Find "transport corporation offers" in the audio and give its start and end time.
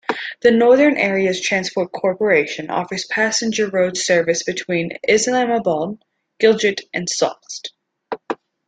1.41-3.05